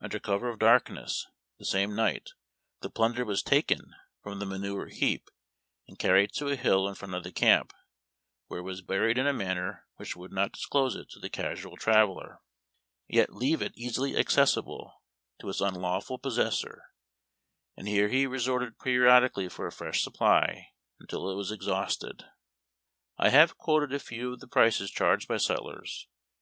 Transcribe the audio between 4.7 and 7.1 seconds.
heap and carried to a hill in